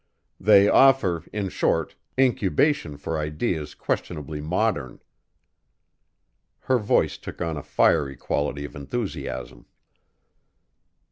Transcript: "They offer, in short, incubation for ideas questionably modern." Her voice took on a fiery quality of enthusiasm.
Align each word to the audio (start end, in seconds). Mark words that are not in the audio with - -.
"They 0.39 0.67
offer, 0.67 1.23
in 1.31 1.49
short, 1.49 1.93
incubation 2.17 2.97
for 2.97 3.19
ideas 3.19 3.75
questionably 3.75 4.41
modern." 4.41 4.99
Her 6.61 6.79
voice 6.79 7.19
took 7.19 7.39
on 7.39 7.55
a 7.55 7.61
fiery 7.61 8.15
quality 8.15 8.65
of 8.65 8.75
enthusiasm. 8.75 9.67